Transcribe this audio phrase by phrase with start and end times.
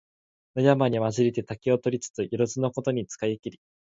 [0.55, 3.59] 野山にまじりて竹を取りつ、よろづのことに使いけり。